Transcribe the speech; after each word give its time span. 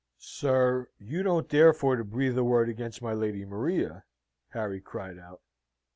"Sir, 0.17 0.87
you 0.97 1.21
don't 1.21 1.47
dare 1.47 1.73
for 1.73 1.95
to 1.95 2.03
breathe 2.03 2.35
a 2.35 2.43
word 2.43 2.69
against 2.69 3.03
my 3.03 3.13
Lady 3.13 3.45
Maria?" 3.45 4.03
Harry 4.49 4.81
cried 4.81 5.19
out. 5.19 5.41